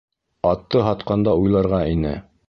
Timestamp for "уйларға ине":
1.41-2.15